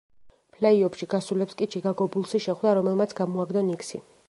ფლეი-ოფში 0.53 1.07
გასულებს 1.11 1.59
კი 1.59 1.67
ჩიკაგო 1.75 2.09
ბულზი 2.17 2.43
დახვდა, 2.47 2.75
რომელმაც 2.81 3.17
გამოაგდო 3.23 3.67
ნიქსი. 3.71 4.07